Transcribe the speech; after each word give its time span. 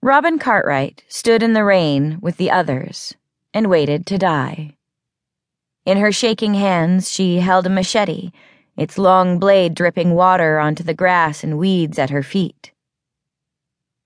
Robin 0.00 0.38
Cartwright 0.38 1.02
stood 1.08 1.42
in 1.42 1.54
the 1.54 1.64
rain 1.64 2.18
with 2.22 2.36
the 2.36 2.52
others 2.52 3.16
and 3.52 3.68
waited 3.68 4.06
to 4.06 4.16
die. 4.16 4.76
In 5.84 5.98
her 5.98 6.12
shaking 6.12 6.54
hands, 6.54 7.10
she 7.10 7.38
held 7.38 7.66
a 7.66 7.70
machete, 7.70 8.30
its 8.76 8.96
long 8.96 9.40
blade 9.40 9.74
dripping 9.74 10.14
water 10.14 10.60
onto 10.60 10.84
the 10.84 10.94
grass 10.94 11.42
and 11.42 11.58
weeds 11.58 11.98
at 11.98 12.10
her 12.10 12.22
feet. 12.22 12.70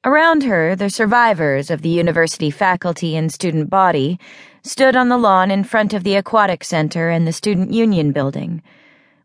Around 0.02 0.44
her, 0.44 0.74
the 0.74 0.88
survivors 0.88 1.70
of 1.70 1.82
the 1.82 1.90
university 1.90 2.50
faculty 2.50 3.14
and 3.14 3.30
student 3.30 3.68
body 3.68 4.18
stood 4.62 4.96
on 4.96 5.10
the 5.10 5.18
lawn 5.18 5.50
in 5.50 5.62
front 5.62 5.92
of 5.92 6.04
the 6.04 6.16
aquatic 6.16 6.64
center 6.64 7.10
and 7.10 7.26
the 7.26 7.34
student 7.34 7.70
union 7.70 8.12
building, 8.12 8.62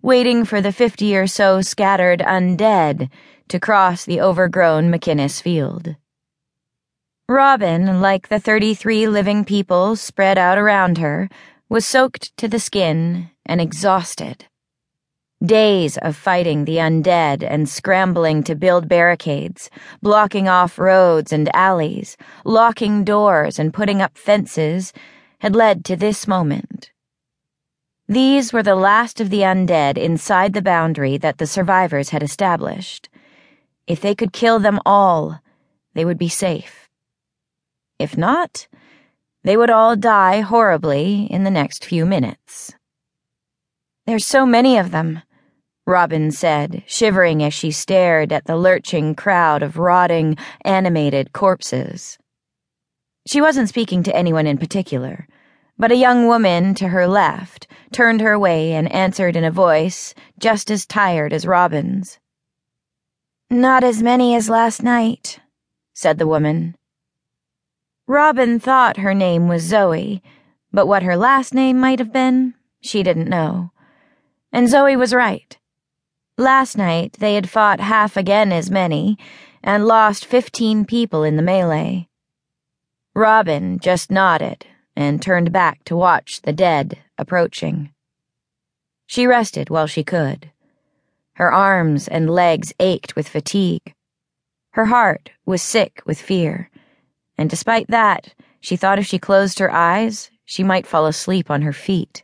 waiting 0.01 0.43
for 0.43 0.59
the 0.59 0.73
fifty 0.73 1.15
or 1.15 1.27
so 1.27 1.61
scattered 1.61 2.19
undead 2.19 3.09
to 3.47 3.57
cross 3.57 4.03
the 4.03 4.19
overgrown 4.19 4.91
McInnes 4.91 5.41
field. 5.41 5.95
Robin, 7.29 7.99
like 7.99 8.29
the 8.29 8.39
33 8.39 9.05
living 9.05 9.43
people 9.43 9.97
spread 9.97 10.37
out 10.37 10.57
around 10.57 10.97
her, 10.97 11.27
was 11.67 11.85
soaked 11.85 12.35
to 12.37 12.47
the 12.47 12.57
skin 12.57 13.29
and 13.45 13.59
exhausted. 13.59 14.45
Days 15.45 15.97
of 15.97 16.15
fighting 16.15 16.63
the 16.63 16.77
undead 16.77 17.43
and 17.43 17.67
scrambling 17.67 18.43
to 18.43 18.55
build 18.55 18.87
barricades, 18.87 19.69
blocking 20.01 20.47
off 20.47 20.79
roads 20.79 21.33
and 21.33 21.53
alleys, 21.53 22.15
locking 22.45 23.03
doors 23.03 23.59
and 23.59 23.73
putting 23.73 24.01
up 24.01 24.17
fences 24.17 24.93
had 25.39 25.53
led 25.53 25.83
to 25.83 25.97
this 25.97 26.29
moment. 26.29 26.91
These 28.07 28.53
were 28.53 28.63
the 28.63 28.77
last 28.77 29.19
of 29.19 29.31
the 29.31 29.41
undead 29.41 29.97
inside 29.97 30.53
the 30.53 30.61
boundary 30.61 31.17
that 31.17 31.39
the 31.39 31.45
survivors 31.45 32.11
had 32.11 32.23
established. 32.23 33.09
If 33.85 33.99
they 33.99 34.15
could 34.15 34.31
kill 34.31 34.59
them 34.59 34.79
all, 34.85 35.41
they 35.93 36.05
would 36.05 36.17
be 36.17 36.29
safe. 36.29 36.86
If 37.99 38.17
not, 38.17 38.67
they 39.43 39.57
would 39.57 39.69
all 39.69 39.95
die 39.95 40.41
horribly 40.41 41.25
in 41.31 41.43
the 41.43 41.51
next 41.51 41.83
few 41.83 42.05
minutes. 42.05 42.73
There's 44.05 44.25
so 44.25 44.45
many 44.45 44.77
of 44.77 44.91
them, 44.91 45.21
Robin 45.85 46.31
said, 46.31 46.83
shivering 46.85 47.41
as 47.41 47.53
she 47.53 47.71
stared 47.71 48.31
at 48.31 48.45
the 48.45 48.57
lurching 48.57 49.15
crowd 49.15 49.63
of 49.63 49.77
rotting, 49.77 50.37
animated 50.63 51.33
corpses. 51.33 52.17
She 53.25 53.41
wasn't 53.41 53.69
speaking 53.69 54.03
to 54.03 54.15
anyone 54.15 54.47
in 54.47 54.57
particular, 54.57 55.27
but 55.77 55.91
a 55.91 55.95
young 55.95 56.27
woman 56.27 56.75
to 56.75 56.89
her 56.89 57.07
left 57.07 57.67
turned 57.91 58.21
her 58.21 58.37
way 58.37 58.73
and 58.73 58.91
answered 58.91 59.35
in 59.35 59.43
a 59.43 59.51
voice 59.51 60.13
just 60.39 60.69
as 60.69 60.85
tired 60.85 61.33
as 61.33 61.47
Robin's. 61.47 62.19
Not 63.49 63.83
as 63.83 64.03
many 64.03 64.35
as 64.35 64.49
last 64.49 64.83
night, 64.83 65.39
said 65.93 66.19
the 66.19 66.27
woman. 66.27 66.75
Robin 68.09 68.57
thought 68.57 68.95
her 68.97 69.13
name 69.13 69.49
was 69.49 69.63
Zoe, 69.63 70.23
but 70.71 70.87
what 70.87 71.03
her 71.03 71.17
last 71.17 71.53
name 71.53 71.77
might 71.77 71.99
have 71.99 72.13
been, 72.13 72.53
she 72.79 73.03
didn't 73.03 73.27
know. 73.27 73.71
And 74.49 74.69
Zoe 74.69 74.95
was 74.95 75.13
right. 75.13 75.57
Last 76.37 76.77
night, 76.77 77.17
they 77.19 77.35
had 77.35 77.49
fought 77.49 77.81
half 77.81 78.15
again 78.15 78.53
as 78.53 78.71
many 78.71 79.17
and 79.61 79.85
lost 79.85 80.25
15 80.25 80.85
people 80.85 81.23
in 81.23 81.35
the 81.35 81.41
melee. 81.41 82.07
Robin 83.13 83.77
just 83.77 84.09
nodded 84.09 84.65
and 84.95 85.21
turned 85.21 85.51
back 85.51 85.83
to 85.83 85.97
watch 85.97 86.41
the 86.43 86.53
dead 86.53 86.99
approaching. 87.17 87.91
She 89.05 89.27
rested 89.27 89.69
while 89.69 89.87
she 89.87 90.05
could. 90.05 90.51
Her 91.33 91.51
arms 91.51 92.07
and 92.07 92.29
legs 92.29 92.71
ached 92.79 93.17
with 93.17 93.27
fatigue. 93.27 93.93
Her 94.71 94.85
heart 94.85 95.31
was 95.45 95.61
sick 95.61 96.01
with 96.05 96.21
fear 96.21 96.69
and 97.37 97.49
despite 97.49 97.87
that, 97.87 98.33
she 98.59 98.75
thought 98.75 98.99
if 98.99 99.05
she 99.05 99.19
closed 99.19 99.59
her 99.59 99.71
eyes, 99.71 100.31
she 100.45 100.63
might 100.63 100.87
fall 100.87 101.05
asleep 101.05 101.51
on 101.51 101.61
her 101.61 101.73
feet. 101.73 102.23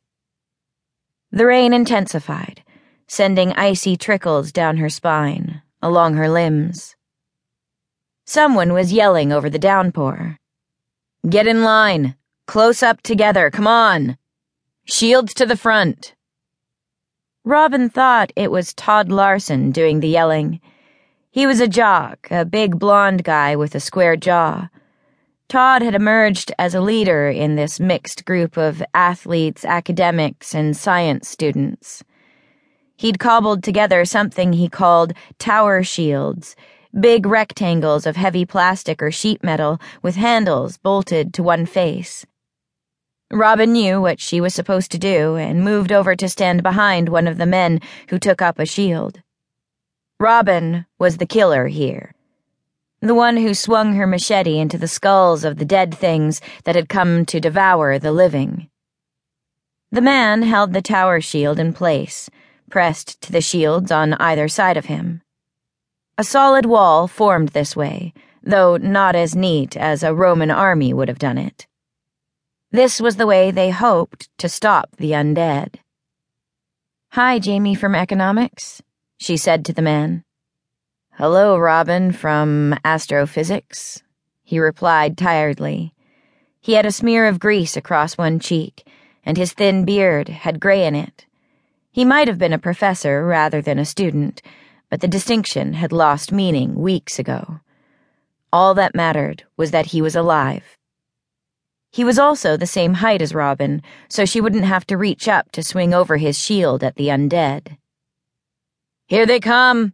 The 1.31 1.45
rain 1.45 1.73
intensified, 1.73 2.64
sending 3.08 3.54
icy 3.54 3.98
trickles 3.98 4.52
down 4.52 4.77
her 4.77 4.89
spine, 4.89 5.61
along 5.82 6.15
her 6.15 6.30
limbs. 6.30 6.95
Someone 8.26 8.73
was 8.73 8.93
yelling 8.93 9.32
over 9.32 9.49
the 9.49 9.60
downpour. 9.60 10.38
Get 11.30 11.48
in 11.48 11.64
line! 11.64 12.15
Close 12.48 12.83
up 12.83 13.02
together, 13.02 13.49
come 13.49 13.67
on! 13.67 14.17
Shields 14.86 15.33
to 15.36 15.45
the 15.45 15.58
front! 15.58 16.15
Robin 17.45 17.89
thought 17.89 18.32
it 18.36 18.52
was 18.52 18.73
Todd 18.73 19.09
Larson 19.09 19.71
doing 19.71 19.99
the 19.99 20.08
yelling. 20.08 20.61
He 21.30 21.45
was 21.45 21.59
a 21.59 21.67
jock, 21.67 22.27
a 22.32 22.45
big 22.45 22.80
blond 22.80 23.23
guy 23.23 23.55
with 23.55 23.76
a 23.76 23.80
square 23.80 24.15
jaw. 24.15 24.70
Todd 25.53 25.83
had 25.83 25.93
emerged 25.93 26.52
as 26.58 26.73
a 26.73 26.81
leader 26.81 27.30
in 27.30 27.55
this 27.55 27.80
mixed 27.80 28.25
group 28.25 28.58
of 28.58 28.81
athletes, 28.95 29.64
academics, 29.64 30.55
and 30.55 30.75
science 30.75 31.30
students. 31.30 32.03
He'd 32.95 33.19
cobbled 33.19 33.64
together 33.64 34.03
something 34.03 34.53
he 34.53 34.67
called 34.67 35.14
tower 35.37 35.83
shields, 35.83 36.55
big 36.99 37.27
rectangles 37.27 38.08
of 38.08 38.15
heavy 38.15 38.45
plastic 38.45 38.99
or 39.03 39.11
sheet 39.11 39.43
metal 39.43 39.80
with 40.02 40.15
handles 40.15 40.80
bolted 40.80 41.36
to 41.36 41.43
one 41.43 41.67
face. 41.67 42.25
Robin 43.31 43.73
knew 43.73 44.02
what 44.02 44.20
she 44.20 44.41
was 44.41 44.55
supposed 44.55 44.89
to 44.89 44.97
do 44.97 45.35
and 45.35 45.64
moved 45.64 45.91
over 45.91 46.15
to 46.15 46.27
stand 46.27 46.64
behind 46.64 47.09
one 47.09 47.27
of 47.27 47.37
the 47.37 47.45
men 47.45 47.80
who 48.09 48.17
took 48.17 48.41
up 48.41 48.58
a 48.58 48.65
shield. 48.65 49.21
Robin 50.20 50.87
was 50.97 51.17
the 51.17 51.27
killer 51.27 51.67
here 51.67 52.13
the 53.03 53.14
one 53.14 53.36
who 53.36 53.53
swung 53.53 53.95
her 53.95 54.08
machete 54.08 54.58
into 54.58 54.77
the 54.77 54.87
skulls 54.87 55.43
of 55.43 55.58
the 55.58 55.65
dead 55.65 55.93
things 55.93 56.39
that 56.64 56.75
had 56.75 56.87
come 56.87 57.25
to 57.25 57.37
devour 57.37 57.99
the 57.99 58.14
living. 58.14 58.69
The 59.91 59.99
man 59.99 60.43
held 60.43 60.71
the 60.71 60.81
tower 60.81 61.19
shield 61.19 61.59
in 61.59 61.73
place, 61.73 62.30
pressed 62.69 63.19
to 63.23 63.33
the 63.33 63.41
shields 63.41 63.91
on 63.91 64.14
either 64.14 64.47
side 64.47 64.77
of 64.77 64.86
him. 64.86 65.21
A 66.17 66.23
solid 66.23 66.65
wall 66.65 67.09
formed 67.09 67.49
this 67.49 67.75
way, 67.75 68.14
though 68.41 68.77
not 68.77 69.17
as 69.17 69.35
neat 69.35 69.75
as 69.75 70.02
a 70.02 70.14
Roman 70.14 70.49
army 70.49 70.93
would 70.93 71.09
have 71.09 71.20
done 71.20 71.37
it. 71.37 71.67
This 72.71 73.02
was 73.02 73.17
the 73.17 73.27
way 73.27 73.52
they 73.52 73.71
hoped 73.71 74.30
to 74.37 74.47
stop 74.47 74.95
the 74.95 75.11
undead. 75.11 75.75
Hi, 77.11 77.37
Jamie 77.37 77.75
from 77.75 77.95
Economics, 77.95 78.81
she 79.17 79.35
said 79.35 79.65
to 79.65 79.73
the 79.73 79.81
man. 79.81 80.23
Hello, 81.18 81.60
Robin 81.60 82.12
from 82.12 82.76
Astrophysics, 82.84 84.02
he 84.42 84.58
replied 84.58 85.16
tiredly. 85.16 85.94
He 86.60 86.74
had 86.74 86.88
a 86.88 86.92
smear 86.92 87.28
of 87.28 87.40
grease 87.40 87.78
across 87.78 88.18
one 88.18 88.40
cheek, 88.40 88.88
and 89.24 89.38
his 89.38 89.54
thin 89.54 89.86
beard 89.86 90.28
had 90.30 90.60
gray 90.60 90.84
in 90.88 90.96
it. 90.96 91.28
He 91.92 92.04
might 92.04 92.28
have 92.28 92.40
been 92.40 92.52
a 92.52 92.58
professor 92.58 93.24
rather 93.24 93.62
than 93.62 93.78
a 93.78 93.86
student, 93.86 94.42
but 94.90 95.02
the 95.02 95.08
distinction 95.08 95.74
had 95.74 95.92
lost 95.92 96.32
meaning 96.32 96.74
weeks 96.74 97.20
ago. 97.20 97.60
All 98.52 98.74
that 98.74 98.95
mattered 98.95 99.44
was 99.56 99.70
that 99.70 99.86
he 99.86 100.02
was 100.02 100.16
alive. 100.16 100.80
He 101.92 102.04
was 102.04 102.18
also 102.18 102.58
the 102.58 102.66
same 102.66 102.95
height 102.95 103.22
as 103.22 103.36
Robin, 103.36 103.84
so 104.10 104.26
she 104.26 104.42
wouldn't 104.42 104.66
have 104.66 104.88
to 104.88 104.98
reach 104.98 105.28
up 105.28 105.52
to 105.52 105.62
swing 105.62 105.94
over 105.94 106.18
his 106.18 106.40
shield 106.40 106.84
at 106.84 106.95
the 106.95 107.10
undead. 107.10 107.78
Here 109.06 109.28
they 109.28 109.40
come, 109.40 109.94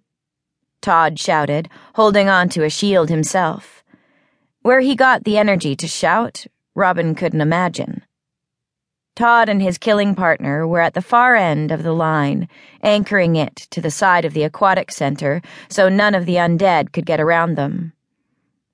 Todd 0.82 1.20
shouted, 1.20 1.70
holding 1.96 2.30
on 2.30 2.50
to 2.50 2.64
a 2.64 2.70
shield 2.70 3.10
himself. 3.10 3.84
Where 4.62 4.80
he 4.80 4.96
got 4.96 5.24
the 5.24 5.38
energy 5.38 5.76
to 5.76 5.88
shout, 5.88 6.46
Robin 6.76 7.16
couldn't 7.16 7.42
imagine. 7.42 8.04
Todd 9.16 9.50
and 9.50 9.62
his 9.62 9.78
killing 9.78 10.16
partner 10.16 10.66
were 10.66 10.80
at 10.80 10.94
the 10.94 11.02
far 11.02 11.36
end 11.36 11.72
of 11.72 11.84
the 11.84 11.92
line, 11.92 12.48
anchoring 12.82 13.36
it 13.36 13.56
to 13.72 13.82
the 13.82 13.92
side 13.92 14.24
of 14.24 14.34
the 14.34 14.44
aquatic 14.44 14.92
center 14.92 15.42
so 15.68 15.90
none 15.90 16.16
of 16.16 16.26
the 16.26 16.36
undead 16.36 16.94
could 16.94 17.06
get 17.06 17.20
around 17.20 17.56
them. 17.56 17.92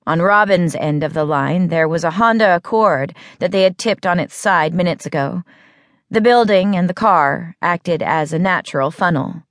On 0.06 0.22
Robin's 0.22 0.76
end 0.76 1.02
of 1.02 1.14
the 1.14 1.24
line, 1.24 1.66
there 1.66 1.88
was 1.88 2.04
a 2.04 2.12
Honda 2.12 2.54
Accord 2.54 3.16
that 3.40 3.50
they 3.50 3.62
had 3.62 3.76
tipped 3.76 4.06
on 4.06 4.20
its 4.20 4.36
side 4.36 4.72
minutes 4.72 5.04
ago. 5.04 5.42
The 6.12 6.20
building 6.20 6.76
and 6.76 6.88
the 6.88 6.94
car 6.94 7.56
acted 7.60 8.00
as 8.00 8.32
a 8.32 8.38
natural 8.38 8.92
funnel. 8.92 9.42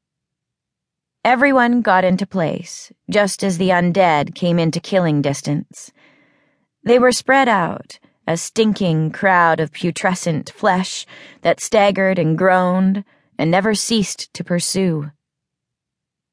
Everyone 1.26 1.82
got 1.82 2.04
into 2.04 2.28
place, 2.28 2.94
just 3.10 3.44
as 3.44 3.58
the 3.58 3.70
undead 3.70 4.36
came 4.36 4.60
into 4.60 4.80
killing 4.80 5.24
distance. 5.24 5.92
They 6.84 7.00
were 7.00 7.12
spread 7.12 7.50
out, 7.50 7.98
a 8.28 8.38
stinking 8.38 9.10
crowd 9.10 9.60
of 9.60 9.72
putrescent 9.72 10.52
flesh 10.52 11.08
that 11.42 11.60
staggered 11.60 12.20
and 12.20 12.38
groaned 12.38 13.04
and 13.40 13.50
never 13.50 13.74
ceased 13.74 14.32
to 14.36 14.44
pursue. 14.44 15.10